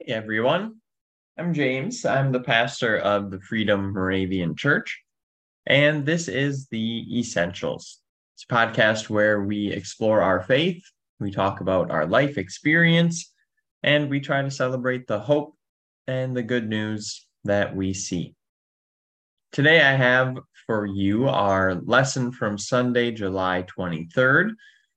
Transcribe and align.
Hey 0.00 0.12
everyone, 0.12 0.76
I'm 1.36 1.52
James. 1.52 2.04
I'm 2.04 2.30
the 2.30 2.38
pastor 2.38 2.98
of 2.98 3.32
the 3.32 3.40
Freedom 3.40 3.92
Moravian 3.92 4.54
Church, 4.54 5.02
and 5.66 6.06
this 6.06 6.28
is 6.28 6.68
the 6.68 7.18
Essentials. 7.18 7.98
It's 8.36 8.44
a 8.48 8.54
podcast 8.54 9.10
where 9.10 9.42
we 9.42 9.72
explore 9.72 10.22
our 10.22 10.40
faith, 10.40 10.80
we 11.18 11.32
talk 11.32 11.60
about 11.60 11.90
our 11.90 12.06
life 12.06 12.38
experience, 12.38 13.32
and 13.82 14.08
we 14.08 14.20
try 14.20 14.40
to 14.40 14.52
celebrate 14.52 15.08
the 15.08 15.18
hope 15.18 15.56
and 16.06 16.34
the 16.34 16.44
good 16.44 16.68
news 16.68 17.26
that 17.42 17.74
we 17.74 17.92
see. 17.92 18.36
Today, 19.50 19.82
I 19.82 19.94
have 19.94 20.38
for 20.64 20.86
you 20.86 21.28
our 21.28 21.74
lesson 21.74 22.30
from 22.30 22.56
Sunday, 22.56 23.10
July 23.10 23.64
23rd, 23.76 24.52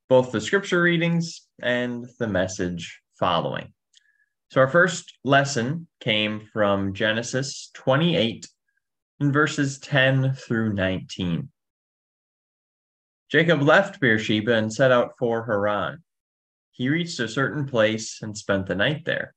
both 0.10 0.32
the 0.32 0.40
scripture 0.40 0.84
readings 0.84 1.48
and 1.60 2.06
the 2.20 2.28
message 2.28 3.02
following. 3.18 3.74
So 4.52 4.60
our 4.60 4.68
first 4.68 5.18
lesson 5.24 5.88
came 6.02 6.42
from 6.52 6.94
Genesis 6.94 7.72
28 7.74 8.46
in 9.22 9.32
verses 9.32 9.80
10 9.80 10.34
through 10.34 10.74
19. 10.74 11.48
Jacob 13.32 13.62
left 13.62 14.02
Beersheba 14.02 14.56
and 14.56 14.74
set 14.74 14.92
out 14.92 15.14
for 15.18 15.46
Haran. 15.46 16.04
He 16.72 16.90
reached 16.90 17.18
a 17.22 17.30
certain 17.30 17.66
place 17.66 18.22
and 18.22 18.38
spent 18.38 18.68
the 18.68 18.76
night 18.76 19.06
there. 19.06 19.34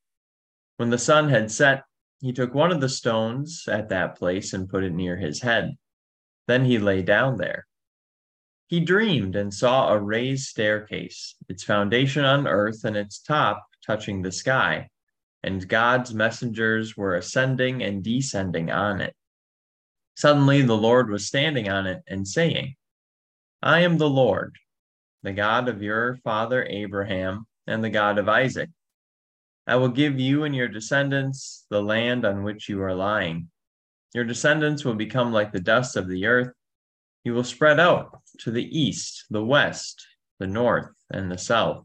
When 0.78 0.90
the 0.90 0.98
sun 0.98 1.28
had 1.28 1.48
set, 1.48 1.84
he 2.20 2.32
took 2.32 2.52
one 2.52 2.72
of 2.72 2.80
the 2.80 2.88
stones 2.88 3.68
at 3.68 3.90
that 3.90 4.16
place 4.16 4.52
and 4.52 4.68
put 4.68 4.82
it 4.82 4.92
near 4.92 5.16
his 5.16 5.40
head. 5.40 5.76
Then 6.48 6.64
he 6.64 6.80
lay 6.80 7.02
down 7.02 7.36
there. 7.36 7.68
He 8.66 8.80
dreamed 8.80 9.36
and 9.36 9.54
saw 9.54 9.92
a 9.92 9.98
raised 10.00 10.48
staircase, 10.48 11.36
its 11.48 11.62
foundation 11.62 12.24
on 12.24 12.48
earth 12.48 12.82
and 12.82 12.96
its 12.96 13.20
top 13.20 13.64
touching 13.86 14.20
the 14.20 14.32
sky 14.32 14.88
and 15.44 15.68
God's 15.68 16.14
messengers 16.14 16.96
were 16.96 17.16
ascending 17.16 17.82
and 17.82 18.02
descending 18.02 18.70
on 18.70 19.02
it. 19.02 19.14
Suddenly 20.16 20.62
the 20.62 20.76
Lord 20.76 21.10
was 21.10 21.26
standing 21.26 21.68
on 21.68 21.86
it 21.86 22.02
and 22.06 22.26
saying, 22.26 22.76
I 23.62 23.80
am 23.80 23.98
the 23.98 24.08
Lord, 24.08 24.56
the 25.22 25.34
God 25.34 25.68
of 25.68 25.82
your 25.82 26.16
father 26.24 26.64
Abraham 26.64 27.46
and 27.66 27.84
the 27.84 27.90
God 27.90 28.18
of 28.18 28.26
Isaac. 28.26 28.70
I 29.66 29.76
will 29.76 29.88
give 29.88 30.18
you 30.18 30.44
and 30.44 30.56
your 30.56 30.68
descendants 30.68 31.66
the 31.68 31.82
land 31.82 32.24
on 32.24 32.42
which 32.42 32.70
you 32.70 32.82
are 32.82 32.94
lying. 32.94 33.50
Your 34.14 34.24
descendants 34.24 34.82
will 34.82 34.94
become 34.94 35.30
like 35.30 35.52
the 35.52 35.60
dust 35.60 35.96
of 35.96 36.08
the 36.08 36.24
earth. 36.24 36.54
You 37.22 37.34
will 37.34 37.44
spread 37.44 37.78
out 37.78 38.18
to 38.40 38.50
the 38.50 38.66
east, 38.78 39.24
the 39.28 39.44
west, 39.44 40.06
the 40.38 40.46
north, 40.46 40.94
and 41.10 41.30
the 41.30 41.38
south. 41.38 41.84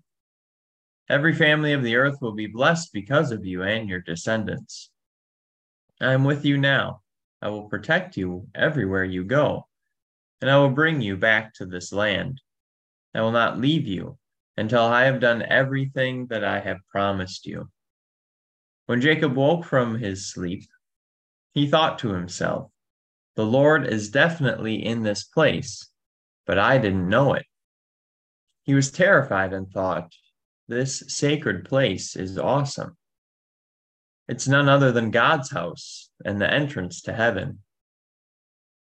Every 1.09 1.33
family 1.33 1.73
of 1.73 1.81
the 1.81 1.95
earth 1.95 2.21
will 2.21 2.33
be 2.33 2.45
blessed 2.45 2.93
because 2.93 3.31
of 3.31 3.43
you 3.43 3.63
and 3.63 3.89
your 3.89 3.99
descendants. 3.99 4.91
I 5.99 6.13
am 6.13 6.23
with 6.23 6.45
you 6.45 6.55
now. 6.57 7.01
I 7.41 7.49
will 7.49 7.67
protect 7.67 8.15
you 8.15 8.47
everywhere 8.53 9.03
you 9.03 9.23
go, 9.23 9.67
and 10.39 10.51
I 10.51 10.57
will 10.57 10.69
bring 10.69 11.01
you 11.01 11.17
back 11.17 11.55
to 11.55 11.65
this 11.65 11.91
land. 11.91 12.41
I 13.15 13.21
will 13.21 13.31
not 13.31 13.59
leave 13.59 13.87
you 13.87 14.19
until 14.55 14.83
I 14.83 15.05
have 15.05 15.19
done 15.19 15.41
everything 15.41 16.27
that 16.27 16.43
I 16.43 16.59
have 16.59 16.77
promised 16.91 17.47
you. 17.47 17.69
When 18.85 19.01
Jacob 19.01 19.35
woke 19.35 19.65
from 19.65 19.97
his 19.97 20.31
sleep, 20.31 20.65
he 21.53 21.67
thought 21.67 21.97
to 21.99 22.13
himself, 22.13 22.69
The 23.35 23.45
Lord 23.45 23.87
is 23.87 24.11
definitely 24.11 24.85
in 24.85 25.01
this 25.01 25.23
place, 25.23 25.89
but 26.45 26.59
I 26.59 26.77
didn't 26.77 27.09
know 27.09 27.33
it. 27.33 27.45
He 28.63 28.75
was 28.75 28.91
terrified 28.91 29.53
and 29.53 29.71
thought, 29.71 30.13
this 30.69 31.03
sacred 31.07 31.65
place 31.65 32.15
is 32.15 32.37
awesome. 32.37 32.95
It's 34.27 34.47
none 34.47 34.69
other 34.69 34.91
than 34.91 35.09
God's 35.09 35.49
house 35.49 36.11
and 36.23 36.39
the 36.39 36.49
entrance 36.49 37.01
to 37.01 37.13
heaven. 37.13 37.59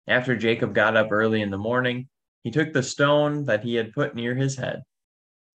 After 0.06 0.36
Jacob 0.36 0.74
got 0.74 0.94
up 0.94 1.08
early 1.10 1.40
in 1.40 1.50
the 1.50 1.56
morning, 1.56 2.08
he 2.44 2.50
took 2.50 2.74
the 2.74 2.82
stone 2.82 3.46
that 3.46 3.64
he 3.64 3.76
had 3.76 3.94
put 3.94 4.14
near 4.14 4.34
his 4.34 4.56
head, 4.56 4.82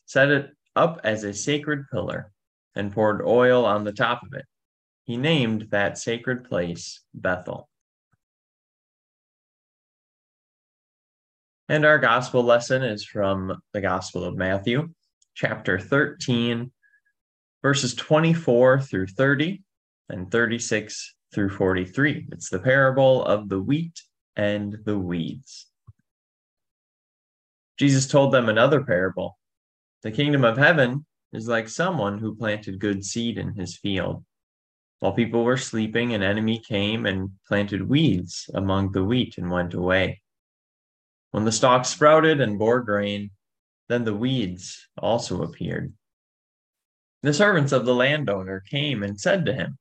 set 0.08 0.32
it 0.32 0.50
up 0.76 1.00
as 1.04 1.24
a 1.24 1.34
sacred 1.34 1.86
pillar, 1.92 2.32
and 2.74 2.92
poured 2.92 3.22
oil 3.22 3.64
on 3.64 3.84
the 3.84 3.94
top 3.94 4.24
of 4.24 4.34
it. 4.34 4.46
He 5.04 5.18
named 5.18 5.68
that 5.70 6.00
sacred 6.00 6.46
place 6.46 7.02
Bethel. 7.14 7.70
And 11.70 11.86
our 11.86 12.00
gospel 12.00 12.44
lesson 12.44 12.84
is 12.84 13.06
from 13.06 13.62
the 13.74 13.82
Gospel 13.82 14.24
of 14.24 14.36
Matthew, 14.36 14.90
chapter 15.36 15.78
13, 15.78 16.72
verses 17.62 17.94
24 17.94 18.80
through 18.80 19.08
30 19.08 19.62
and 20.10 20.32
36 20.32 21.14
through 21.34 21.50
43. 21.50 22.28
It's 22.32 22.50
the 22.50 22.60
parable 22.60 23.24
of 23.26 23.50
the 23.50 23.62
wheat 23.62 24.02
and 24.36 24.78
the 24.86 24.98
weeds. 24.98 25.68
Jesus 27.78 28.08
told 28.08 28.32
them 28.32 28.48
another 28.48 28.82
parable. 28.82 29.38
The 30.04 30.12
kingdom 30.12 30.46
of 30.46 30.58
heaven 30.58 31.06
is 31.34 31.48
like 31.48 31.68
someone 31.68 32.18
who 32.18 32.36
planted 32.36 32.80
good 32.80 33.04
seed 33.04 33.38
in 33.38 33.54
his 33.56 33.76
field. 33.78 34.24
While 35.00 35.12
people 35.12 35.44
were 35.44 35.58
sleeping, 35.58 36.14
an 36.14 36.24
enemy 36.24 36.60
came 36.60 37.06
and 37.06 37.32
planted 37.48 37.90
weeds 37.90 38.50
among 38.54 38.94
the 38.94 39.04
wheat 39.04 39.38
and 39.38 39.52
went 39.52 39.74
away. 39.74 40.22
When 41.32 41.44
the 41.44 41.52
stalks 41.52 41.90
sprouted 41.90 42.40
and 42.40 42.58
bore 42.58 42.80
grain, 42.80 43.32
then 43.88 44.04
the 44.04 44.16
weeds 44.16 44.88
also 44.98 45.44
appeared. 45.44 45.94
The 47.22 47.34
servants 47.34 47.72
of 47.72 47.86
the 47.86 47.96
landowner 47.96 48.64
came 48.70 49.04
and 49.04 49.20
said 49.20 49.46
to 49.46 49.54
him, 49.54 49.78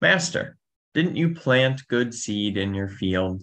Master, 0.00 0.56
didn't 0.94 1.16
you 1.16 1.34
plant 1.34 1.86
good 1.88 2.14
seed 2.14 2.56
in 2.56 2.74
your 2.74 2.88
field? 2.88 3.42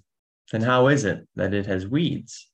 Then 0.51 0.61
how 0.61 0.87
is 0.87 1.05
it 1.05 1.27
that 1.35 1.53
it 1.53 1.65
has 1.65 1.87
weeds? 1.87 2.49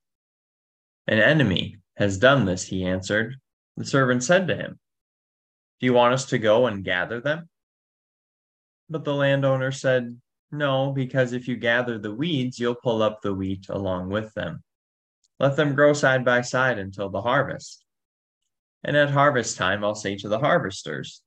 An 1.07 1.19
enemy 1.19 1.77
has 1.97 2.17
done 2.17 2.45
this, 2.45 2.63
he 2.63 2.85
answered. 2.85 3.35
The 3.77 3.85
servant 3.85 4.23
said 4.23 4.47
to 4.47 4.55
him, 4.55 4.79
Do 5.79 5.85
you 5.85 5.93
want 5.93 6.13
us 6.13 6.25
to 6.27 6.37
go 6.37 6.67
and 6.67 6.83
gather 6.83 7.19
them? 7.19 7.49
But 8.89 9.05
the 9.05 9.13
landowner 9.13 9.71
said, 9.71 10.19
No, 10.51 10.91
because 10.91 11.33
if 11.33 11.47
you 11.47 11.55
gather 11.55 11.97
the 11.97 12.13
weeds, 12.13 12.59
you'll 12.59 12.75
pull 12.75 13.01
up 13.01 13.21
the 13.21 13.33
wheat 13.33 13.67
along 13.69 14.09
with 14.09 14.33
them. 14.33 14.63
Let 15.39 15.55
them 15.55 15.75
grow 15.75 15.93
side 15.93 16.25
by 16.25 16.41
side 16.41 16.77
until 16.77 17.09
the 17.09 17.21
harvest. 17.21 17.85
And 18.83 18.95
at 18.97 19.11
harvest 19.11 19.57
time, 19.57 19.83
I'll 19.83 19.95
say 19.95 20.15
to 20.17 20.29
the 20.29 20.39
harvesters, 20.39 21.21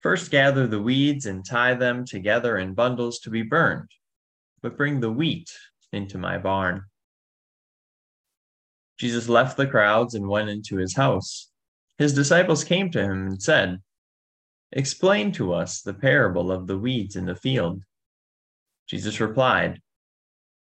First 0.00 0.30
gather 0.30 0.66
the 0.66 0.82
weeds 0.82 1.26
and 1.26 1.44
tie 1.44 1.74
them 1.74 2.04
together 2.04 2.58
in 2.58 2.74
bundles 2.74 3.20
to 3.20 3.30
be 3.30 3.42
burned, 3.42 3.90
but 4.60 4.76
bring 4.76 5.00
the 5.00 5.12
wheat 5.12 5.50
into 5.92 6.18
my 6.18 6.38
barn. 6.38 6.84
Jesus 8.98 9.28
left 9.28 9.56
the 9.56 9.66
crowds 9.66 10.14
and 10.14 10.28
went 10.28 10.48
into 10.48 10.76
his 10.76 10.96
house. 10.96 11.50
His 11.98 12.14
disciples 12.14 12.64
came 12.64 12.90
to 12.90 13.02
him 13.02 13.28
and 13.28 13.42
said, 13.42 13.80
Explain 14.72 15.32
to 15.32 15.52
us 15.52 15.82
the 15.82 15.94
parable 15.94 16.50
of 16.50 16.66
the 16.66 16.78
weeds 16.78 17.16
in 17.16 17.26
the 17.26 17.36
field. 17.36 17.82
Jesus 18.88 19.20
replied, 19.20 19.80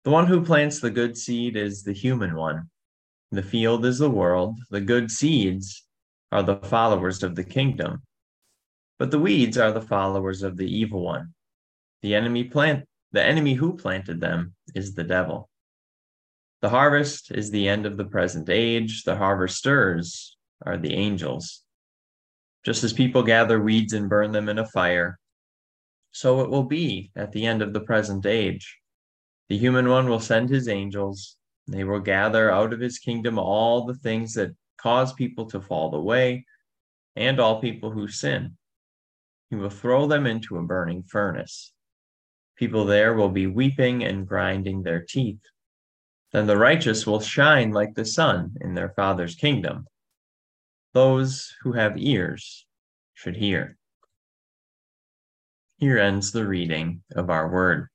the 0.04 0.12
one 0.12 0.28
who 0.28 0.44
plants 0.44 0.80
the 0.80 0.92
good 0.92 1.18
seed 1.18 1.56
is 1.56 1.84
the 1.84 1.94
human 1.94 2.36
one. 2.36 2.70
The 3.32 3.44
field 3.44 3.86
is 3.86 4.00
the 4.00 4.10
world. 4.10 4.60
The 4.70 4.82
good 4.82 5.10
seeds 5.10 5.86
are 6.32 6.44
the 6.44 6.58
followers 6.58 7.24
of 7.24 7.36
the 7.36 7.44
kingdom. 7.44 8.02
But 9.00 9.12
the 9.12 9.20
weeds 9.20 9.58
are 9.58 9.72
the 9.72 9.82
followers 9.82 10.44
of 10.44 10.58
the 10.58 10.68
evil 10.68 11.02
one. 11.02 11.34
The 12.02 12.16
enemy 12.16 12.44
plant 12.44 12.86
the 13.14 13.24
enemy 13.24 13.54
who 13.54 13.78
planted 13.78 14.20
them 14.20 14.56
is 14.74 14.96
the 14.96 15.04
devil. 15.04 15.50
The 16.62 16.70
harvest 16.70 17.32
is 17.32 17.52
the 17.52 17.70
end 17.70 17.86
of 17.86 17.96
the 17.96 18.06
present 18.06 18.50
age. 18.50 19.04
The 19.04 19.16
harvesters 19.16 20.36
are 20.66 20.78
the 20.78 20.94
angels. 20.94 21.62
Just 22.66 22.84
as 22.84 22.92
people 22.92 23.22
gather 23.22 23.62
weeds 23.62 23.94
and 23.94 24.10
burn 24.10 24.32
them 24.32 24.50
in 24.50 24.58
a 24.58 24.66
fire, 24.66 25.20
so 26.12 26.42
it 26.42 26.50
will 26.50 26.64
be 26.64 27.12
at 27.16 27.32
the 27.32 27.46
end 27.46 27.62
of 27.62 27.74
the 27.74 27.82
present 27.82 28.26
age. 28.26 28.80
The 29.50 29.58
human 29.58 29.90
one 29.90 30.08
will 30.10 30.20
send 30.20 30.50
his 30.50 30.68
angels. 30.68 31.38
They 31.68 31.84
will 31.84 32.00
gather 32.00 32.52
out 32.52 32.74
of 32.74 32.80
his 32.80 33.00
kingdom 33.00 33.38
all 33.38 33.86
the 33.86 33.96
things 33.96 34.34
that 34.34 34.56
cause 34.78 35.14
people 35.14 35.46
to 35.48 35.62
fall 35.62 35.94
away 35.96 36.46
and 37.16 37.40
all 37.40 37.62
people 37.62 37.92
who 37.92 38.08
sin. 38.08 38.58
He 39.50 39.56
will 39.56 39.70
throw 39.70 40.08
them 40.08 40.26
into 40.26 40.58
a 40.58 40.64
burning 40.64 41.04
furnace. 41.04 41.74
People 42.56 42.86
there 42.86 43.14
will 43.14 43.30
be 43.30 43.48
weeping 43.48 44.04
and 44.04 44.28
grinding 44.28 44.84
their 44.84 45.02
teeth. 45.02 45.42
Then 46.32 46.48
the 46.48 46.58
righteous 46.58 47.06
will 47.06 47.20
shine 47.20 47.72
like 47.72 47.94
the 47.94 48.06
sun 48.06 48.56
in 48.62 48.74
their 48.74 48.90
Father's 48.90 49.36
kingdom. 49.36 49.86
Those 50.94 51.56
who 51.62 51.74
have 51.74 51.98
ears 51.98 52.66
should 53.14 53.36
hear. 53.36 53.78
Here 55.78 56.00
ends 56.00 56.32
the 56.32 56.48
reading 56.48 57.04
of 57.16 57.30
our 57.30 57.50
word. 57.50 57.90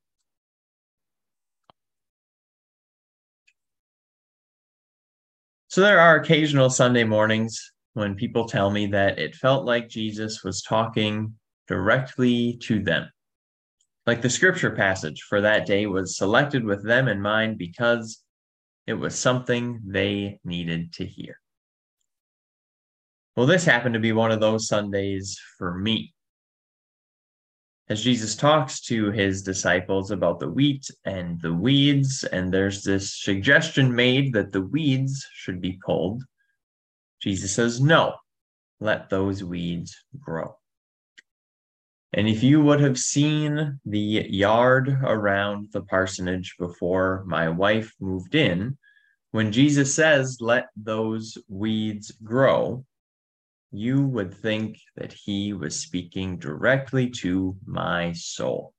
So 5.69 5.83
there 5.83 6.01
are 6.01 6.17
occasional 6.17 6.71
Sunday 6.71 7.05
mornings 7.05 7.73
when 7.93 8.15
people 8.15 8.47
tell 8.47 8.71
me 8.71 8.87
that 8.87 9.19
it 9.19 9.37
felt 9.37 9.67
like 9.67 9.91
Jesus 9.91 10.43
was 10.43 10.63
talking 10.63 11.35
directly 11.67 12.57
to 12.63 12.83
them. 12.83 13.11
Like 14.07 14.23
the 14.23 14.31
scripture 14.31 14.71
passage 14.71 15.27
for 15.29 15.43
that 15.43 15.67
day 15.67 15.85
was 15.85 16.17
selected 16.17 16.65
with 16.65 16.83
them 16.83 17.07
in 17.07 17.21
mind 17.21 17.59
because 17.59 18.23
it 18.87 18.95
was 18.95 19.19
something 19.19 19.81
they 19.85 20.41
needed 20.43 20.95
to 20.95 21.05
hear. 21.05 21.39
Well, 23.37 23.47
this 23.47 23.67
happened 23.67 23.93
to 23.93 24.01
be 24.01 24.13
one 24.13 24.33
of 24.33 24.41
those 24.41 24.69
Sundays 24.69 25.39
for 25.59 25.77
me. 25.77 26.15
As 27.91 28.03
Jesus 28.03 28.37
talks 28.37 28.81
to 28.83 29.11
his 29.11 29.43
disciples 29.43 30.11
about 30.11 30.41
the 30.41 30.51
wheat 30.51 30.91
and 31.05 31.41
the 31.41 31.55
weeds, 31.55 32.23
and 32.25 32.53
there's 32.53 32.83
this 32.83 33.23
suggestion 33.23 33.95
made 33.95 34.35
that 34.35 34.53
the 34.53 34.61
weeds 34.61 35.27
should 35.33 35.61
be 35.61 35.79
pulled, 35.85 36.23
Jesus 37.23 37.55
says, 37.55 37.81
No, 37.81 38.15
let 38.81 39.09
those 39.09 39.43
weeds 39.43 39.97
grow. 40.21 40.55
And 42.13 42.29
if 42.29 42.43
you 42.43 42.63
would 42.63 42.81
have 42.81 42.99
seen 42.99 43.81
the 43.85 44.27
yard 44.29 44.89
around 45.03 45.69
the 45.73 45.83
parsonage 45.83 46.57
before 46.59 47.25
my 47.27 47.49
wife 47.49 47.95
moved 48.01 48.35
in, 48.35 48.77
when 49.31 49.53
Jesus 49.53 49.95
says, 49.95 50.39
let 50.41 50.69
those 50.77 51.37
weeds 51.49 52.11
grow, 52.25 52.85
you 53.71 54.07
would 54.07 54.35
think 54.35 54.79
that 54.97 55.13
he 55.13 55.53
was 55.53 55.79
speaking 55.79 56.39
directly 56.39 57.11
to 57.11 57.57
my 57.67 58.13
soul. 58.13 58.73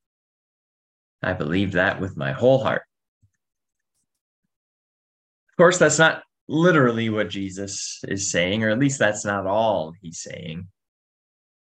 I 1.22 1.34
believe 1.34 1.74
that 1.74 2.00
with 2.00 2.18
my 2.18 2.32
whole 2.32 2.64
heart. 2.64 2.84
Of 5.52 5.58
course, 5.58 5.78
that's 5.78 6.00
not 6.00 6.24
literally 6.48 7.10
what 7.10 7.30
Jesus 7.30 8.00
is 8.08 8.32
saying, 8.32 8.64
or 8.64 8.70
at 8.70 8.80
least 8.80 8.98
that's 8.98 9.26
not 9.26 9.46
all 9.46 9.94
he's 10.02 10.22
saying. 10.22 10.68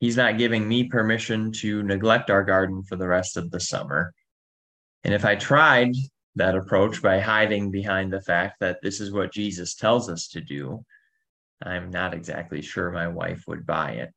He's 0.00 0.16
not 0.16 0.38
giving 0.38 0.66
me 0.66 0.88
permission 0.88 1.52
to 1.52 1.82
neglect 1.84 2.28
our 2.28 2.42
garden 2.42 2.82
for 2.82 2.96
the 2.96 3.06
rest 3.06 3.36
of 3.36 3.50
the 3.50 3.60
summer. 3.60 4.12
And 5.04 5.14
if 5.14 5.24
I 5.24 5.36
tried 5.36 5.94
that 6.34 6.56
approach 6.56 7.02
by 7.02 7.20
hiding 7.20 7.70
behind 7.70 8.12
the 8.12 8.22
fact 8.22 8.58
that 8.60 8.78
this 8.82 9.00
is 9.00 9.12
what 9.12 9.32
Jesus 9.32 9.74
tells 9.74 10.08
us 10.08 10.26
to 10.28 10.40
do, 10.40 10.84
I'm 11.62 11.90
not 11.90 12.14
exactly 12.14 12.62
sure 12.62 12.90
my 12.90 13.08
wife 13.08 13.44
would 13.46 13.66
buy 13.66 13.92
it. 13.92 14.12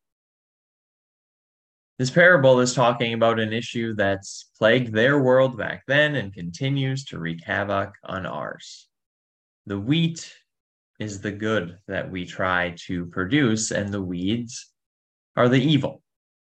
This 1.98 2.12
parable 2.12 2.60
is 2.60 2.74
talking 2.74 3.14
about 3.14 3.40
an 3.40 3.54
issue 3.54 3.94
that's 3.96 4.50
plagued 4.58 4.94
their 4.94 5.22
world 5.22 5.58
back 5.58 5.84
then 5.88 6.16
and 6.16 6.34
continues 6.34 7.06
to 7.06 7.20
wreak 7.20 7.44
havoc 7.44 7.94
on 8.04 8.26
ours. 8.26 8.90
The 9.66 9.80
wheat 9.80 10.34
is 11.00 11.22
the 11.22 11.32
good 11.32 11.78
that 11.88 12.12
we 12.12 12.26
try 12.26 12.76
to 12.88 13.06
produce, 13.06 13.72
and 13.72 13.94
the 13.94 14.02
weeds 14.02 14.72
are 15.36 15.48
the 15.48 15.62
evil 15.62 16.02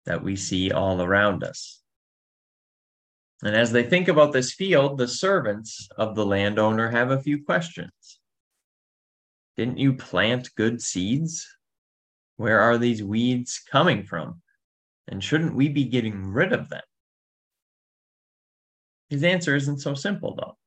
that 0.06 0.24
we 0.24 0.36
see 0.36 0.72
all 0.72 1.02
around 1.02 1.44
us. 1.44 1.82
And 3.44 3.56
as 3.56 3.72
they 3.72 3.84
think 3.84 4.08
about 4.08 4.34
this 4.34 4.54
field, 4.54 4.98
the 4.98 5.08
servants 5.08 5.88
of 5.98 6.16
the 6.16 6.26
landowner 6.26 6.90
have 6.90 7.12
a 7.12 7.22
few 7.22 7.44
questions. 7.44 8.20
Didn't 9.58 9.80
you 9.80 9.94
plant 9.94 10.54
good 10.56 10.82
seeds? 10.82 11.48
Where 12.36 12.60
are 12.60 12.78
these 12.78 13.04
weeds 13.04 13.60
coming 13.72 14.04
from? 14.04 14.42
And 15.08 15.24
shouldn't 15.24 15.56
we 15.56 15.68
be 15.68 15.86
getting 15.86 16.28
rid 16.28 16.54
of 16.54 16.70
them? 16.70 16.84
His 19.10 19.24
answer 19.24 19.56
isn't 19.56 19.80
so 19.80 19.96
simple, 19.96 20.36
though. 20.36 20.58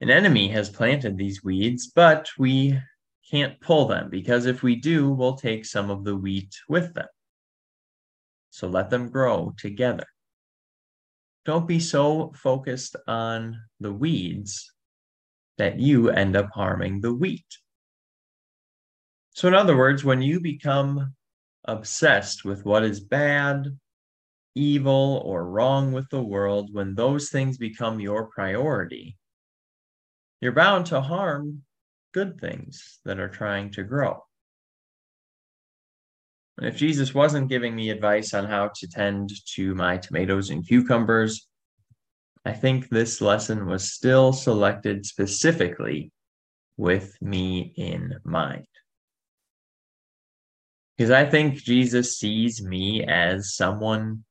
An 0.00 0.10
enemy 0.10 0.48
has 0.48 0.70
planted 0.70 1.16
these 1.16 1.44
weeds, 1.44 1.92
but 1.94 2.28
we 2.38 2.80
can't 3.30 3.60
pull 3.60 3.86
them 3.86 4.10
because 4.10 4.46
if 4.46 4.62
we 4.62 4.74
do, 4.74 5.10
we'll 5.10 5.36
take 5.36 5.64
some 5.64 5.90
of 5.90 6.04
the 6.04 6.16
wheat 6.16 6.54
with 6.68 6.94
them. 6.94 7.06
So 8.50 8.66
let 8.66 8.90
them 8.90 9.10
grow 9.10 9.54
together. 9.56 10.06
Don't 11.44 11.68
be 11.68 11.78
so 11.78 12.32
focused 12.34 12.96
on 13.06 13.60
the 13.78 13.92
weeds 13.92 14.72
that 15.60 15.78
you 15.78 16.08
end 16.08 16.36
up 16.36 16.48
harming 16.54 17.02
the 17.02 17.12
wheat. 17.12 17.44
So, 19.32 19.46
in 19.46 19.52
other 19.52 19.76
words, 19.76 20.02
when 20.02 20.22
you 20.22 20.40
become 20.40 21.14
obsessed 21.64 22.46
with 22.46 22.64
what 22.64 22.82
is 22.82 22.98
bad, 22.98 23.78
evil, 24.54 25.20
or 25.22 25.46
wrong 25.46 25.92
with 25.92 26.08
the 26.08 26.22
world, 26.22 26.70
when 26.72 26.94
those 26.94 27.28
things 27.28 27.58
become 27.58 28.00
your 28.00 28.28
priority, 28.28 29.18
you're 30.40 30.52
bound 30.52 30.86
to 30.86 31.02
harm 31.02 31.60
good 32.14 32.40
things 32.40 32.98
that 33.04 33.20
are 33.20 33.28
trying 33.28 33.70
to 33.72 33.82
grow. 33.82 34.18
And 36.56 36.68
if 36.68 36.76
Jesus 36.76 37.12
wasn't 37.12 37.50
giving 37.50 37.76
me 37.76 37.90
advice 37.90 38.32
on 38.32 38.46
how 38.46 38.70
to 38.76 38.88
tend 38.88 39.30
to 39.56 39.74
my 39.74 39.98
tomatoes 39.98 40.48
and 40.48 40.66
cucumbers, 40.66 41.49
I 42.44 42.52
think 42.52 42.88
this 42.88 43.20
lesson 43.20 43.66
was 43.66 43.92
still 43.92 44.32
selected 44.32 45.04
specifically 45.04 46.10
with 46.76 47.20
me 47.20 47.74
in 47.76 48.18
mind. 48.24 48.66
Because 50.96 51.10
I 51.10 51.26
think 51.26 51.62
Jesus 51.62 52.18
sees 52.18 52.62
me 52.62 53.04
as 53.04 53.54
someone 53.54 54.24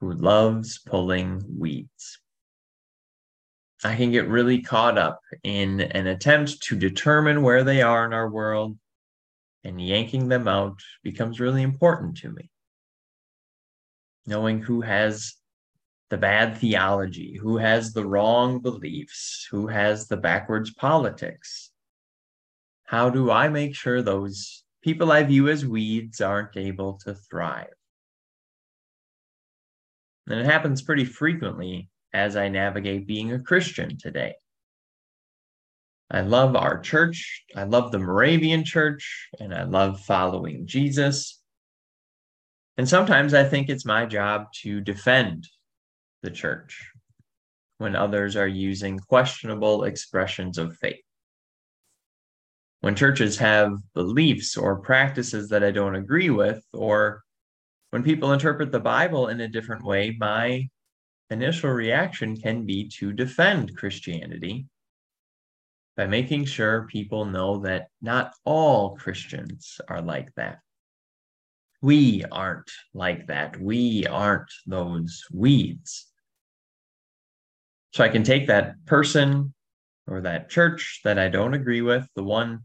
who 0.00 0.12
loves 0.12 0.78
pulling 0.78 1.42
weeds. 1.58 2.18
I 3.84 3.96
can 3.96 4.10
get 4.10 4.28
really 4.28 4.62
caught 4.62 4.98
up 4.98 5.20
in 5.42 5.80
an 5.80 6.06
attempt 6.06 6.62
to 6.64 6.76
determine 6.76 7.42
where 7.42 7.64
they 7.64 7.82
are 7.82 8.04
in 8.04 8.12
our 8.12 8.28
world, 8.28 8.78
and 9.64 9.80
yanking 9.80 10.28
them 10.28 10.48
out 10.48 10.80
becomes 11.02 11.40
really 11.40 11.62
important 11.62 12.18
to 12.18 12.30
me. 12.30 12.50
Knowing 14.26 14.60
who 14.60 14.80
has 14.80 15.34
the 16.10 16.16
bad 16.16 16.56
theology, 16.58 17.36
who 17.40 17.56
has 17.56 17.92
the 17.92 18.06
wrong 18.06 18.60
beliefs, 18.60 19.46
who 19.50 19.66
has 19.66 20.06
the 20.06 20.16
backwards 20.16 20.72
politics. 20.74 21.70
How 22.84 23.10
do 23.10 23.30
I 23.30 23.48
make 23.48 23.74
sure 23.74 24.02
those 24.02 24.62
people 24.82 25.10
I 25.10 25.24
view 25.24 25.48
as 25.48 25.66
weeds 25.66 26.20
aren't 26.20 26.56
able 26.56 26.98
to 27.04 27.14
thrive? 27.14 27.74
And 30.28 30.38
it 30.38 30.46
happens 30.46 30.82
pretty 30.82 31.04
frequently 31.04 31.88
as 32.12 32.36
I 32.36 32.48
navigate 32.48 33.06
being 33.06 33.32
a 33.32 33.40
Christian 33.40 33.98
today. 33.98 34.34
I 36.08 36.20
love 36.20 36.54
our 36.54 36.78
church. 36.78 37.42
I 37.56 37.64
love 37.64 37.90
the 37.90 37.98
Moravian 37.98 38.64
church, 38.64 39.28
and 39.40 39.52
I 39.52 39.64
love 39.64 40.00
following 40.00 40.66
Jesus. 40.66 41.40
And 42.76 42.88
sometimes 42.88 43.34
I 43.34 43.42
think 43.42 43.68
it's 43.68 43.84
my 43.84 44.06
job 44.06 44.46
to 44.62 44.80
defend 44.80 45.48
the 46.26 46.30
church 46.32 46.90
when 47.78 47.94
others 47.94 48.34
are 48.34 48.48
using 48.48 48.98
questionable 48.98 49.84
expressions 49.84 50.58
of 50.58 50.76
faith. 50.78 51.04
When 52.80 52.96
churches 52.96 53.38
have 53.38 53.72
beliefs 53.94 54.56
or 54.56 54.80
practices 54.80 55.48
that 55.50 55.62
I 55.62 55.70
don't 55.70 55.94
agree 55.94 56.30
with, 56.30 56.62
or 56.72 57.22
when 57.90 58.02
people 58.02 58.32
interpret 58.32 58.72
the 58.72 58.80
Bible 58.80 59.28
in 59.28 59.40
a 59.40 59.48
different 59.48 59.84
way, 59.84 60.16
my 60.18 60.68
initial 61.30 61.70
reaction 61.70 62.36
can 62.36 62.66
be 62.66 62.88
to 62.98 63.12
defend 63.12 63.76
Christianity 63.76 64.66
by 65.96 66.06
making 66.06 66.46
sure 66.46 66.88
people 66.90 67.24
know 67.24 67.58
that 67.58 67.86
not 68.02 68.34
all 68.44 68.96
Christians 68.96 69.80
are 69.88 70.02
like 70.02 70.34
that. 70.34 70.58
We 71.82 72.24
aren't 72.32 72.70
like 72.94 73.28
that. 73.28 73.60
We 73.60 74.06
aren't 74.06 74.50
those 74.66 75.22
weeds. 75.32 76.06
So 77.96 78.04
I 78.04 78.10
can 78.10 78.24
take 78.24 78.48
that 78.48 78.74
person 78.84 79.54
or 80.06 80.20
that 80.20 80.50
church 80.50 81.00
that 81.04 81.18
I 81.18 81.28
don't 81.28 81.54
agree 81.54 81.80
with, 81.80 82.06
the 82.14 82.22
one 82.22 82.60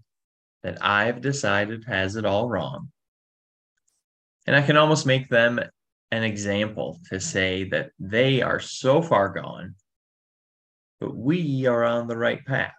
that 0.61 0.77
I've 0.81 1.21
decided 1.21 1.85
has 1.87 2.17
it 2.17 2.25
all 2.25 2.49
wrong, 2.49 2.91
and 4.45 4.57
I 4.57 4.61
can 4.61 4.75
almost 4.75 5.05
make 5.05 5.29
them 5.29 5.57
an 6.11 6.23
example 6.23 6.99
to 7.11 7.21
say 7.21 7.63
that 7.69 7.91
they 7.97 8.41
are 8.41 8.59
so 8.59 9.01
far 9.01 9.29
gone, 9.29 9.75
but 10.99 11.15
we 11.15 11.65
are 11.65 11.85
on 11.85 12.07
the 12.07 12.17
right 12.17 12.45
path. 12.45 12.73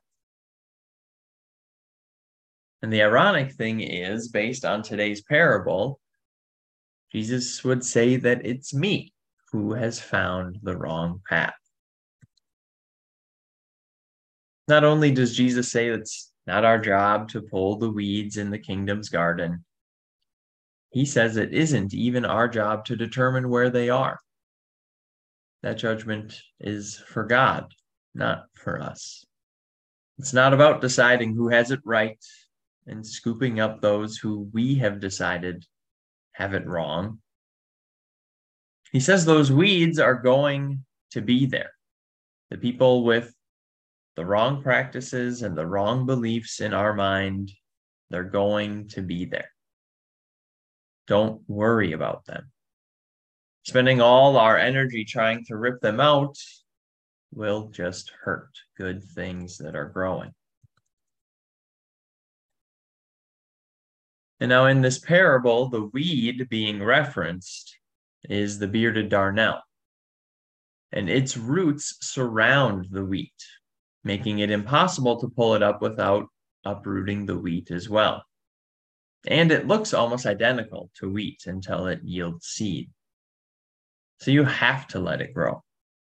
And 2.83 2.93
the 2.93 3.01
ironic 3.01 3.55
thing 3.55 3.81
is, 3.81 4.29
based 4.29 4.67
on 4.67 4.83
today's 4.83 5.23
parable, 5.23 6.01
Jesus 7.13 7.65
would 7.65 7.83
say 7.83 8.17
that 8.17 8.45
it's 8.45 8.75
me 8.75 9.15
who 9.53 9.73
has 9.73 9.99
found 9.99 10.59
the 10.63 10.77
wrong 10.77 11.23
path. 11.27 11.55
Not 14.69 14.85
only 14.85 15.11
does 15.11 15.37
Jesus 15.37 15.71
say 15.71 15.89
it's 15.89 16.33
not 16.47 16.65
our 16.65 16.79
job 16.79 17.29
to 17.31 17.43
pull 17.43 17.77
the 17.77 17.91
weeds 17.91 18.37
in 18.37 18.51
the 18.51 18.59
kingdom's 18.59 19.09
garden, 19.09 19.65
he 20.91 21.07
says 21.07 21.37
it 21.37 21.53
isn't 21.55 21.95
even 21.95 22.25
our 22.25 22.49
job 22.49 22.85
to 22.87 22.97
determine 22.97 23.49
where 23.49 23.71
they 23.71 23.89
are. 23.89 24.19
That 25.63 25.79
judgment 25.79 26.41
is 26.61 27.03
for 27.07 27.25
God, 27.25 27.73
not 28.15 28.45
for 28.55 28.81
us. 28.81 29.25
It's 30.19 30.33
not 30.33 30.53
about 30.53 30.81
deciding 30.81 31.35
who 31.35 31.49
has 31.49 31.71
it 31.71 31.81
right 31.85 32.23
and 32.87 33.07
scooping 33.07 33.61
up 33.61 33.81
those 33.81 34.17
who 34.17 34.51
we 34.53 34.75
have 34.77 35.01
decided 35.01 35.65
have 36.33 36.55
it 36.55 36.67
wrong. 36.67 37.21
He 38.91 39.01
says 39.01 39.25
those 39.25 39.51
weeds 39.51 39.99
are 39.99 40.15
going 40.15 40.85
to 41.13 41.23
be 41.23 41.47
there. 41.47 41.71
The 42.51 42.59
people 42.59 43.05
with 43.05 43.35
the 44.17 44.27
wrong 44.27 44.63
practices 44.63 45.43
and 45.43 45.57
the 45.57 45.67
wrong 45.67 46.07
beliefs 46.07 46.61
in 46.61 46.75
our 46.75 46.95
mind, 46.95 47.51
they're 48.11 48.25
going 48.25 48.89
to 48.89 49.03
be 49.03 49.25
there. 49.25 49.51
Don't 51.07 51.43
worry 51.49 51.93
about 51.93 52.25
them. 52.27 52.51
Spending 53.65 54.01
all 54.01 54.37
our 54.37 54.59
energy 54.59 55.05
trying 55.05 55.45
to 55.47 55.57
rip 55.57 55.81
them 55.81 56.01
out 56.01 56.37
will 57.33 57.69
just 57.69 58.13
hurt 58.23 58.51
good 58.77 59.03
things 59.03 59.59
that 59.59 59.75
are 59.75 59.89
growing. 59.89 60.33
And 64.41 64.49
now, 64.49 64.67
in 64.67 64.81
this 64.81 64.99
parable, 64.99 65.69
the 65.69 65.85
weed 65.85 66.49
being 66.51 66.83
referenced 66.83 67.79
is 68.29 68.59
the 68.59 68.67
bearded 68.67 69.09
darnel, 69.09 69.61
and 70.91 71.09
its 71.09 71.37
roots 71.37 71.97
surround 72.01 72.89
the 72.91 73.05
wheat, 73.05 73.31
making 74.05 74.41
it 74.41 74.51
impossible 74.51 75.21
to 75.21 75.29
pull 75.29 75.55
it 75.55 75.63
up 75.63 75.81
without 75.81 76.27
uprooting 76.65 77.27
the 77.27 77.39
wheat 77.39 77.71
as 77.71 77.89
well. 77.89 78.25
And 79.27 79.53
it 79.53 79.69
looks 79.69 79.95
almost 79.95 80.27
identical 80.27 80.91
to 80.97 81.11
wheat 81.11 81.45
until 81.47 81.87
it 81.87 82.03
yields 82.03 82.47
seed. 82.47 82.91
So 84.19 84.31
you 84.31 84.45
have 84.45 84.87
to 84.89 84.99
let 84.99 85.21
it 85.21 85.35
grow. 85.35 85.63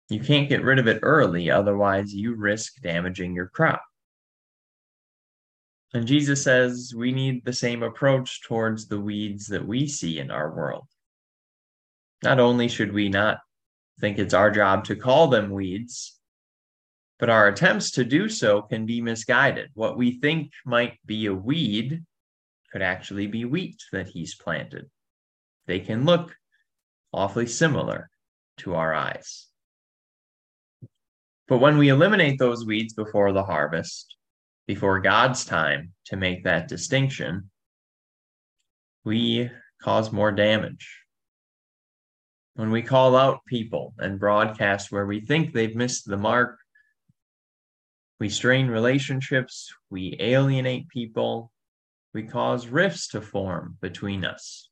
You 0.10 0.20
can't 0.20 0.50
get 0.50 0.64
rid 0.64 0.80
of 0.80 0.88
it 0.88 1.00
early, 1.04 1.52
otherwise, 1.52 2.14
you 2.14 2.36
risk 2.36 2.82
damaging 2.82 3.36
your 3.36 3.48
crop. 3.48 3.84
And 5.94 6.06
Jesus 6.06 6.44
says 6.44 6.94
we 6.96 7.12
need 7.12 7.44
the 7.46 7.54
same 7.54 7.82
approach 7.82 8.44
towards 8.44 8.88
the 8.88 9.00
weeds 9.00 9.48
that 9.48 9.68
we 9.68 9.88
see 9.88 10.20
in 10.20 10.30
our 10.30 10.56
world. 10.56 10.88
Not 12.24 12.40
only 12.40 12.68
should 12.68 12.94
we 12.94 13.10
not 13.10 13.40
think 14.00 14.20
it's 14.20 14.34
our 14.34 14.52
job 14.52 14.84
to 14.86 14.96
call 14.96 15.28
them 15.28 15.50
weeds, 15.50 16.19
but 17.20 17.30
our 17.30 17.50
attempts 17.50 17.92
to 17.92 18.06
do 18.06 18.30
so 18.30 18.62
can 18.62 18.86
be 18.86 19.02
misguided. 19.02 19.70
What 19.74 19.98
we 19.98 20.20
think 20.20 20.52
might 20.66 20.98
be 21.06 21.26
a 21.26 21.34
weed 21.34 22.04
could 22.72 22.82
actually 22.82 23.28
be 23.28 23.44
wheat 23.46 23.84
that 23.92 24.08
he's 24.08 24.36
planted. 24.36 24.90
They 25.68 25.82
can 25.82 26.06
look 26.06 26.36
awfully 27.12 27.48
similar 27.48 28.10
to 28.60 28.76
our 28.76 28.94
eyes. 28.94 29.48
But 31.48 31.58
when 31.58 31.78
we 31.78 31.90
eliminate 31.90 32.40
those 32.40 32.66
weeds 32.66 32.94
before 32.94 33.34
the 33.34 33.44
harvest, 33.44 34.16
before 34.68 35.00
God's 35.00 35.44
time 35.44 35.94
to 36.06 36.16
make 36.16 36.44
that 36.44 36.68
distinction, 36.68 37.50
we 39.04 39.50
cause 39.82 40.12
more 40.12 40.32
damage. 40.32 40.96
When 42.54 42.72
we 42.72 42.82
call 42.82 43.16
out 43.16 43.40
people 43.48 43.94
and 43.98 44.20
broadcast 44.20 44.92
where 44.92 45.06
we 45.06 45.22
think 45.22 45.54
they've 45.54 45.76
missed 45.76 46.08
the 46.08 46.18
mark, 46.18 46.59
we 48.20 48.30
strain 48.30 48.68
relationships, 48.68 49.74
we 49.90 50.18
alienate 50.20 50.90
people, 50.90 51.52
we 52.14 52.24
cause 52.24 52.68
rifts 52.68 53.08
to 53.10 53.22
form 53.22 53.78
between 53.82 54.26
us. 54.26 54.70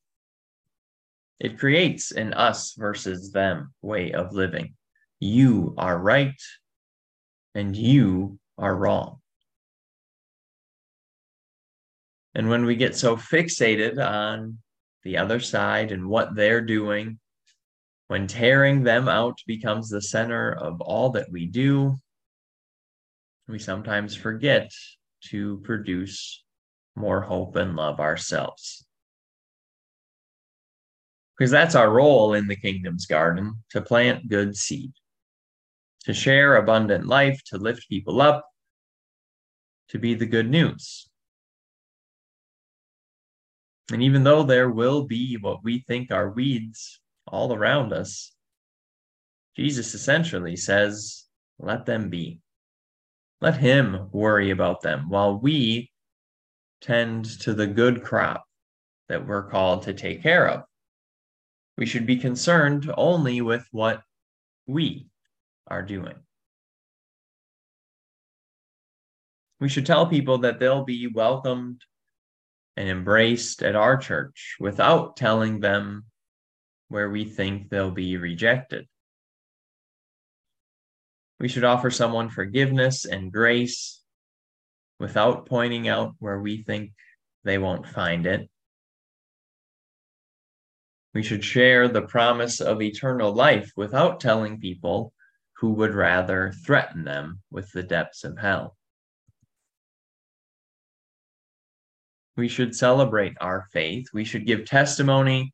It 1.40 1.60
creates 1.60 2.12
an 2.12 2.34
us 2.34 2.74
versus 2.74 3.32
them 3.32 3.74
way 3.82 4.12
of 4.12 4.34
living. 4.34 4.74
You 5.20 5.76
are 5.78 5.98
right 5.98 6.40
and 7.56 7.76
you 7.76 8.40
are 8.58 8.76
wrong. 8.76 9.20
And 12.36 12.50
when 12.50 12.66
we 12.66 12.76
get 12.76 12.96
so 12.96 13.16
fixated 13.16 13.98
on 13.98 14.60
the 15.04 15.18
other 15.18 15.40
side 15.40 15.92
and 15.92 16.08
what 16.08 16.36
they're 16.36 16.62
doing, 16.62 17.20
when 18.10 18.28
tearing 18.28 18.84
them 18.84 19.08
out 19.08 19.40
becomes 19.48 19.90
the 19.90 20.02
center 20.02 20.52
of 20.54 20.82
all 20.82 21.12
that 21.12 21.32
we 21.32 21.46
do, 21.46 21.98
we 23.48 23.60
sometimes 23.60 24.16
forget 24.16 24.72
to 25.30 25.58
produce 25.64 26.44
more 26.96 27.22
hope 27.22 27.56
and 27.56 27.76
love 27.76 28.00
ourselves. 28.00 28.86
Because 31.38 31.52
that's 31.52 31.76
our 31.76 31.90
role 31.90 32.34
in 32.34 32.48
the 32.48 32.56
kingdom's 32.56 33.06
garden 33.06 33.64
to 33.70 33.82
plant 33.82 34.28
good 34.28 34.56
seed, 34.56 34.92
to 36.06 36.14
share 36.14 36.56
abundant 36.56 37.06
life, 37.06 37.40
to 37.48 37.58
lift 37.58 37.88
people 37.88 38.22
up, 38.22 38.44
to 39.90 40.00
be 40.00 40.16
the 40.16 40.26
good 40.26 40.50
news. 40.50 41.10
And 43.92 44.04
even 44.04 44.24
though 44.24 44.44
there 44.44 44.70
will 44.70 45.06
be 45.06 45.38
what 45.40 45.64
we 45.64 45.80
think 45.88 46.12
are 46.12 46.32
weeds 46.32 47.00
all 47.28 47.54
around 47.54 47.94
us, 47.94 48.34
Jesus 49.56 49.94
essentially 49.94 50.56
says, 50.56 51.26
let 51.60 51.86
them 51.86 52.10
be. 52.10 52.42
Let 53.40 53.58
Him 53.58 54.10
worry 54.12 54.50
about 54.50 54.82
them 54.82 55.10
while 55.10 55.40
we 55.40 55.92
tend 56.82 57.26
to 57.42 57.54
the 57.54 57.68
good 57.68 58.04
crop 58.04 58.46
that 59.10 59.26
we're 59.28 59.50
called 59.50 59.84
to 59.84 59.94
take 59.94 60.24
care 60.24 60.48
of. 60.48 60.64
We 61.78 61.86
should 61.86 62.06
be 62.06 62.18
concerned 62.18 62.92
only 62.98 63.42
with 63.42 63.68
what 63.72 64.02
we 64.66 65.08
are 65.68 65.84
doing. 65.84 66.16
We 69.60 69.70
should 69.70 69.86
tell 69.86 70.08
people 70.08 70.40
that 70.40 70.60
they'll 70.60 70.84
be 70.84 71.08
welcomed 71.08 71.82
and 72.76 72.90
embraced 72.90 73.64
at 73.64 73.76
our 73.76 73.98
church 73.98 74.56
without 74.60 75.18
telling 75.18 75.60
them 75.60 76.06
where 76.90 77.10
we 77.10 77.26
think 77.26 77.70
they'll 77.70 77.92
be 77.92 78.18
rejected. 78.18 78.88
We 81.40 81.48
should 81.48 81.64
offer 81.64 81.92
someone 81.92 82.30
forgiveness 82.30 83.06
and 83.06 83.32
grace 83.32 84.02
without 85.00 85.46
pointing 85.46 85.88
out 85.88 86.16
where 86.20 86.40
we 86.40 86.64
think 86.64 86.92
they 87.44 87.58
won't 87.58 87.88
find 87.88 88.26
it. 88.26 88.50
We 91.14 91.24
should 91.24 91.44
share 91.44 91.88
the 91.88 92.02
promise 92.02 92.60
of 92.60 92.82
eternal 92.82 93.34
life 93.34 93.72
without 93.76 94.20
telling 94.20 94.60
people 94.60 95.14
who 95.58 95.72
would 95.74 95.94
rather 95.94 96.54
threaten 96.66 97.04
them 97.04 97.42
with 97.50 97.72
the 97.72 97.84
depths 97.84 98.24
of 98.24 98.38
hell. 98.38 98.78
We 102.36 102.48
should 102.48 102.76
celebrate 102.76 103.34
our 103.42 103.66
faith. 103.74 104.08
We 104.14 104.24
should 104.24 104.46
give 104.46 104.66
testimony 104.66 105.54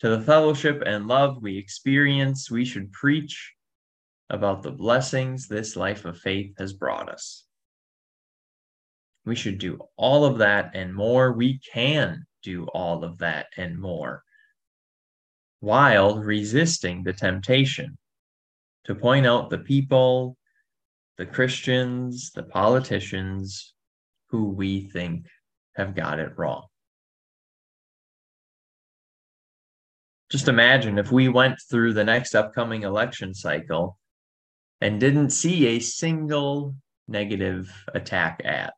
to 0.00 0.08
the 0.08 0.20
fellowship 0.20 0.82
and 0.84 1.06
love 1.06 1.40
we 1.40 1.58
experience. 1.58 2.50
We 2.50 2.64
should 2.64 2.90
preach 2.90 3.53
about 4.30 4.62
the 4.62 4.70
blessings 4.70 5.46
this 5.46 5.76
life 5.76 6.04
of 6.04 6.18
faith 6.18 6.54
has 6.58 6.72
brought 6.72 7.08
us. 7.08 7.44
We 9.24 9.34
should 9.34 9.58
do 9.58 9.80
all 9.96 10.24
of 10.24 10.38
that 10.38 10.72
and 10.74 10.94
more. 10.94 11.32
We 11.32 11.58
can 11.72 12.26
do 12.42 12.66
all 12.66 13.04
of 13.04 13.18
that 13.18 13.46
and 13.56 13.78
more 13.80 14.22
while 15.60 16.18
resisting 16.18 17.02
the 17.02 17.12
temptation 17.12 17.96
to 18.84 18.94
point 18.94 19.26
out 19.26 19.48
the 19.48 19.58
people, 19.58 20.36
the 21.16 21.24
Christians, 21.24 22.32
the 22.34 22.42
politicians 22.42 23.72
who 24.28 24.50
we 24.50 24.82
think 24.90 25.26
have 25.76 25.94
got 25.94 26.18
it 26.18 26.36
wrong. 26.36 26.66
Just 30.30 30.48
imagine 30.48 30.98
if 30.98 31.10
we 31.10 31.28
went 31.28 31.58
through 31.70 31.94
the 31.94 32.04
next 32.04 32.34
upcoming 32.34 32.82
election 32.82 33.32
cycle 33.32 33.96
and 34.80 35.00
didn't 35.00 35.30
see 35.30 35.66
a 35.66 35.80
single 35.80 36.74
negative 37.08 37.70
attack 37.94 38.40
ad. 38.44 38.72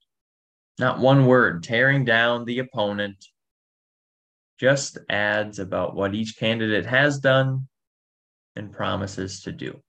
Not 0.79 0.99
one 0.99 1.27
word 1.27 1.63
tearing 1.63 2.05
down 2.05 2.45
the 2.45 2.59
opponent, 2.59 3.25
just 4.59 4.99
ads 5.09 5.59
about 5.59 5.95
what 5.95 6.15
each 6.15 6.37
candidate 6.39 6.87
has 6.87 7.19
done 7.19 7.69
and 8.55 8.73
promises 8.73 9.43
to 9.43 9.53
do. 9.53 9.81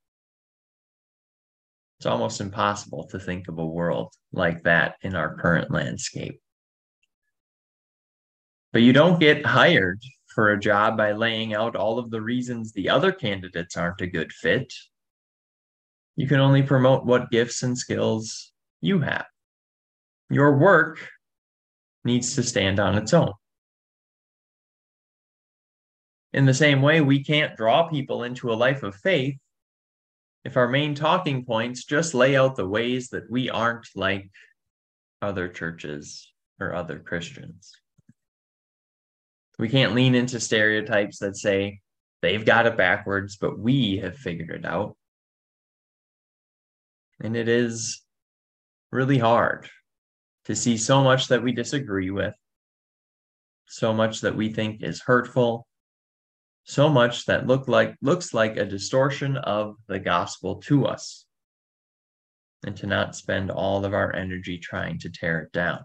It's 1.99 2.05
almost 2.05 2.41
impossible 2.41 3.07
to 3.07 3.19
think 3.19 3.47
of 3.47 3.57
a 3.57 3.65
world 3.65 4.13
like 4.31 4.63
that 4.63 4.95
in 5.01 5.15
our 5.15 5.35
current 5.35 5.71
landscape. 5.71 6.39
But 8.71 8.83
you 8.83 8.93
don't 8.93 9.19
get 9.19 9.45
hired 9.45 9.99
for 10.35 10.49
a 10.49 10.59
job 10.59 10.97
by 10.97 11.13
laying 11.13 11.55
out 11.55 11.75
all 11.75 11.97
of 11.97 12.11
the 12.11 12.21
reasons 12.21 12.71
the 12.71 12.89
other 12.89 13.11
candidates 13.11 13.75
aren't 13.75 14.01
a 14.01 14.07
good 14.07 14.31
fit. 14.31 14.71
You 16.17 16.27
can 16.27 16.39
only 16.39 16.63
promote 16.63 17.05
what 17.05 17.29
gifts 17.29 17.62
and 17.63 17.77
skills 17.77 18.51
you 18.81 19.00
have. 19.00 19.27
Your 20.29 20.57
work 20.57 21.07
needs 22.03 22.36
to 22.36 22.43
stand 22.43 22.79
on 22.79 22.97
its 22.97 23.13
own. 23.13 23.33
In 26.33 26.45
the 26.45 26.55
same 26.55 26.81
way, 26.81 27.01
we 27.01 27.24
can't 27.24 27.55
draw 27.55 27.88
people 27.88 28.24
into 28.24 28.51
a 28.51 28.55
life 28.55 28.81
of 28.81 28.95
faith 28.95 29.38
if 30.43 30.57
our 30.57 30.67
main 30.67 30.95
talking 30.95 31.45
points 31.45 31.86
just 31.86 32.15
lay 32.15 32.36
out 32.36 32.55
the 32.55 32.67
ways 32.67 33.09
that 33.09 33.29
we 33.29 33.50
aren't 33.50 33.88
like 33.95 34.29
other 35.21 35.47
churches 35.47 36.31
or 36.59 36.74
other 36.74 36.97
Christians. 36.97 37.74
We 39.59 39.69
can't 39.69 39.93
lean 39.93 40.15
into 40.15 40.39
stereotypes 40.39 41.19
that 41.19 41.38
say 41.38 41.81
they've 42.24 42.45
got 42.45 42.65
it 42.65 42.75
backwards, 42.75 43.38
but 43.38 43.59
we 43.59 43.97
have 43.97 44.17
figured 44.17 44.50
it 44.50 44.65
out. 44.65 44.97
And 47.19 47.36
it 47.36 47.47
is 47.47 48.01
really 48.91 49.17
hard 49.17 49.69
to 50.45 50.55
see 50.55 50.77
so 50.77 51.03
much 51.03 51.27
that 51.27 51.43
we 51.43 51.51
disagree 51.51 52.09
with, 52.09 52.33
so 53.65 53.93
much 53.93 54.21
that 54.21 54.36
we 54.36 54.53
think 54.53 54.83
is 54.83 55.01
hurtful, 55.01 55.67
so 56.63 56.89
much 56.89 57.25
that 57.25 57.47
look 57.47 57.67
like 57.67 57.95
looks 58.01 58.33
like 58.33 58.57
a 58.57 58.65
distortion 58.65 59.38
of 59.38 59.75
the 59.88 60.00
gospel 60.00 60.57
to 60.57 60.86
us 60.86 61.25
and 62.65 62.75
to 62.77 62.88
not 62.88 63.15
spend 63.15 63.51
all 63.51 63.86
of 63.86 63.93
our 63.93 64.15
energy 64.15 64.57
trying 64.57 65.00
to 65.00 65.09
tear 65.09 65.41
it 65.41 65.51
down. 65.51 65.79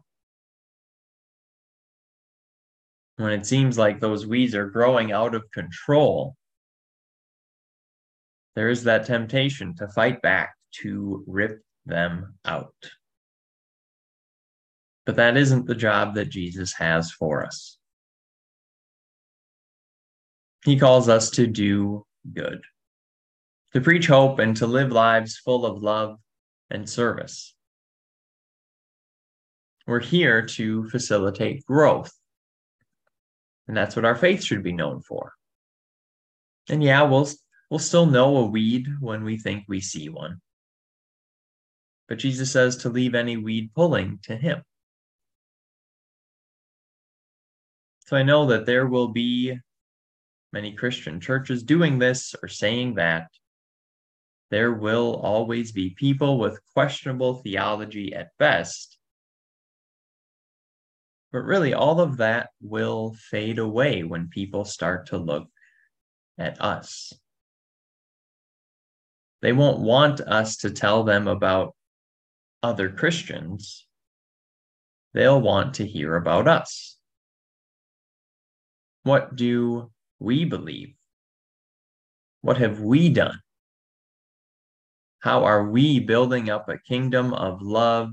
When 3.16 3.32
it 3.32 3.46
seems 3.46 3.78
like 3.78 4.00
those 4.00 4.26
weeds 4.26 4.54
are 4.54 4.66
growing 4.66 5.12
out 5.12 5.34
of 5.34 5.50
control, 5.52 6.34
there 8.54 8.68
is 8.68 8.84
that 8.84 9.06
temptation 9.06 9.76
to 9.76 9.88
fight 9.88 10.22
back, 10.22 10.54
to 10.80 11.24
rip 11.26 11.62
them 11.86 12.34
out. 12.44 12.74
But 15.04 15.16
that 15.16 15.36
isn't 15.36 15.66
the 15.66 15.74
job 15.74 16.14
that 16.14 16.28
Jesus 16.28 16.72
has 16.74 17.10
for 17.10 17.44
us. 17.44 17.78
He 20.64 20.78
calls 20.78 21.08
us 21.08 21.30
to 21.30 21.46
do 21.46 22.06
good, 22.32 22.62
to 23.72 23.80
preach 23.80 24.06
hope, 24.06 24.38
and 24.38 24.56
to 24.58 24.66
live 24.66 24.92
lives 24.92 25.38
full 25.38 25.66
of 25.66 25.82
love 25.82 26.18
and 26.70 26.88
service. 26.88 27.54
We're 29.86 30.00
here 30.00 30.46
to 30.46 30.88
facilitate 30.88 31.66
growth. 31.66 32.12
And 33.66 33.76
that's 33.76 33.96
what 33.96 34.04
our 34.04 34.14
faith 34.14 34.44
should 34.44 34.62
be 34.62 34.72
known 34.72 35.02
for. 35.02 35.32
And 36.68 36.82
yeah, 36.82 37.02
we'll 37.02 37.28
we'll 37.70 37.80
still 37.80 38.06
know 38.06 38.36
a 38.36 38.46
weed 38.46 38.86
when 39.00 39.24
we 39.24 39.38
think 39.38 39.64
we 39.66 39.80
see 39.80 40.08
one. 40.08 40.40
But 42.12 42.18
Jesus 42.18 42.52
says 42.52 42.76
to 42.76 42.90
leave 42.90 43.14
any 43.14 43.38
weed 43.38 43.70
pulling 43.74 44.18
to 44.24 44.36
him. 44.36 44.60
So 48.00 48.18
I 48.18 48.22
know 48.22 48.44
that 48.48 48.66
there 48.66 48.86
will 48.86 49.08
be 49.08 49.58
many 50.52 50.74
Christian 50.74 51.22
churches 51.22 51.62
doing 51.62 51.98
this 51.98 52.34
or 52.42 52.48
saying 52.48 52.96
that. 52.96 53.28
There 54.50 54.74
will 54.74 55.16
always 55.22 55.72
be 55.72 55.96
people 55.96 56.38
with 56.38 56.60
questionable 56.74 57.36
theology 57.36 58.14
at 58.14 58.36
best. 58.38 58.98
But 61.32 61.44
really, 61.44 61.72
all 61.72 61.98
of 61.98 62.18
that 62.18 62.50
will 62.60 63.16
fade 63.30 63.58
away 63.58 64.02
when 64.02 64.28
people 64.28 64.66
start 64.66 65.06
to 65.06 65.16
look 65.16 65.48
at 66.36 66.60
us. 66.60 67.14
They 69.40 69.54
won't 69.54 69.80
want 69.80 70.20
us 70.20 70.58
to 70.58 70.70
tell 70.70 71.04
them 71.04 71.26
about 71.26 71.74
other 72.62 72.88
Christians. 72.88 73.86
They'll 75.14 75.40
want 75.40 75.74
to 75.74 75.86
hear 75.86 76.16
about 76.16 76.48
us. 76.48 76.96
What 79.02 79.36
do 79.36 79.90
we 80.18 80.44
believe? 80.44 80.94
What 82.40 82.58
have 82.58 82.80
we 82.80 83.08
done? 83.08 83.40
How 85.20 85.44
are 85.44 85.68
we 85.68 86.00
building 86.00 86.50
up 86.50 86.68
a 86.68 86.78
kingdom 86.78 87.34
of 87.34 87.62
love 87.62 88.12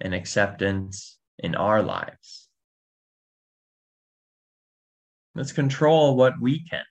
and 0.00 0.14
acceptance 0.14 1.18
in 1.38 1.54
our 1.54 1.82
lives? 1.82 2.48
Let's 5.34 5.52
control 5.52 6.16
what 6.16 6.40
we 6.40 6.66
can. 6.68 6.84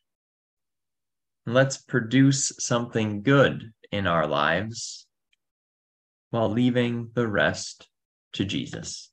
Let's 1.45 1.77
produce 1.77 2.51
something 2.59 3.21
good 3.23 3.71
in 3.91 4.07
our 4.07 4.27
lives 4.27 5.06
while 6.31 6.49
leaving 6.49 7.11
the 7.13 7.27
rest 7.27 7.87
to 8.33 8.45
Jesus. 8.45 9.11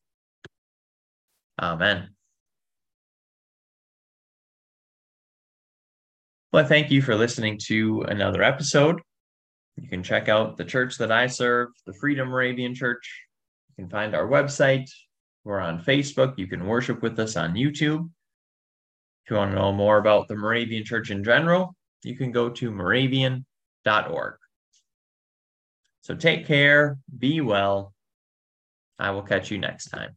Amen. 1.61 2.11
Well, 6.53 6.65
thank 6.65 6.91
you 6.91 7.03
for 7.03 7.17
listening 7.17 7.59
to 7.67 8.03
another 8.03 8.43
episode. 8.43 9.01
You 9.77 9.89
can 9.89 10.03
check 10.03 10.29
out 10.29 10.57
the 10.57 10.65
church 10.65 10.99
that 10.99 11.11
I 11.11 11.27
serve, 11.27 11.71
the 11.85 11.95
Freedom 11.95 12.29
Moravian 12.29 12.75
Church. 12.75 13.23
You 13.71 13.83
can 13.83 13.91
find 13.91 14.15
our 14.15 14.29
website. 14.29 14.89
We're 15.43 15.61
on 15.61 15.83
Facebook. 15.83 16.39
You 16.39 16.47
can 16.47 16.67
worship 16.67 17.03
with 17.03 17.19
us 17.19 17.37
on 17.37 17.55
YouTube. 17.55 18.09
If 19.25 19.31
you 19.31 19.37
want 19.37 19.51
to 19.51 19.57
know 19.57 19.73
more 19.73 19.99
about 19.99 20.29
the 20.29 20.37
Moravian 20.37 20.85
Church 20.85 21.11
in 21.11 21.25
general, 21.25 21.75
you 22.05 22.17
can 22.17 22.31
go 22.31 22.51
to 22.51 22.71
moravian.org. 22.71 24.35
So 26.05 26.15
take 26.15 26.47
care, 26.47 26.99
be 27.19 27.41
well. 27.41 27.95
I 28.99 29.11
will 29.13 29.23
catch 29.23 29.51
you 29.51 29.57
next 29.57 29.89
time. 29.89 30.17